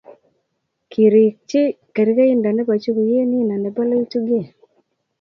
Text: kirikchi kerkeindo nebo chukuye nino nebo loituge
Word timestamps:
kirikchi 0.91 1.61
kerkeindo 1.95 2.49
nebo 2.53 2.73
chukuye 2.83 3.19
nino 3.31 3.55
nebo 3.63 3.81
loituge 3.89 4.41